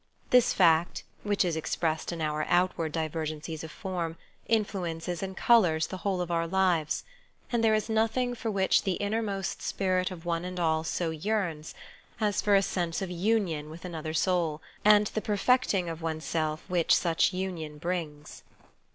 This 0.31 0.51
fact, 0.51 1.03
which 1.21 1.45
is 1.45 1.55
expressed 1.55 2.11
in 2.11 2.21
our 2.23 2.43
outward 2.49 2.91
divergencies 2.91 3.63
of 3.63 3.69
form, 3.69 4.17
influences 4.47 5.21
and 5.21 5.37
colours 5.37 5.85
the 5.85 5.97
whole 5.97 6.21
of 6.21 6.31
our 6.31 6.47
lives; 6.47 7.03
and 7.51 7.63
there 7.63 7.75
is 7.75 7.87
nothing 7.87 8.33
for 8.33 8.49
which 8.49 8.81
the 8.81 8.93
inner 8.93 9.21
most 9.21 9.61
spirit 9.61 10.09
of 10.09 10.25
one 10.25 10.43
and 10.43 10.59
all 10.59 10.83
so 10.83 11.11
yearns 11.11 11.75
as 12.19 12.41
for 12.41 12.55
a 12.55 12.63
sense 12.63 13.03
of 13.03 13.11
union 13.11 13.69
with 13.69 13.85
another 13.85 14.15
soul, 14.15 14.59
and 14.83 15.05
the 15.13 15.21
perfecting 15.21 15.87
of 15.87 16.01
oneself 16.01 16.63
which 16.67 16.95
such 16.95 17.31
union 17.31 17.77
brings. 17.77 18.41